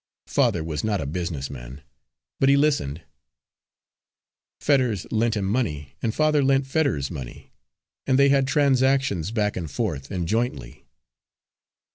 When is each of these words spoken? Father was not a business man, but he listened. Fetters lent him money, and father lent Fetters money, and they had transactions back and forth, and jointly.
Father 0.25 0.63
was 0.63 0.83
not 0.83 0.99
a 0.99 1.05
business 1.05 1.47
man, 1.51 1.83
but 2.39 2.49
he 2.49 2.57
listened. 2.57 3.03
Fetters 4.59 5.05
lent 5.11 5.37
him 5.37 5.45
money, 5.45 5.93
and 6.01 6.11
father 6.15 6.43
lent 6.43 6.65
Fetters 6.65 7.11
money, 7.11 7.53
and 8.07 8.17
they 8.17 8.29
had 8.29 8.47
transactions 8.47 9.29
back 9.29 9.55
and 9.55 9.69
forth, 9.69 10.09
and 10.09 10.27
jointly. 10.27 10.87